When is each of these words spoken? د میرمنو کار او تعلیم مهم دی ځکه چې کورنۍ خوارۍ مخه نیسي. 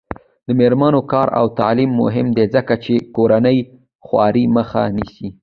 د 0.47 0.49
میرمنو 0.59 1.01
کار 1.11 1.27
او 1.39 1.45
تعلیم 1.59 1.91
مهم 2.01 2.27
دی 2.37 2.45
ځکه 2.55 2.73
چې 2.83 2.93
کورنۍ 3.15 3.57
خوارۍ 4.05 4.45
مخه 4.55 4.81
نیسي. 4.95 5.27